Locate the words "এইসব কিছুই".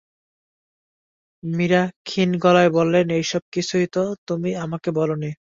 3.11-3.85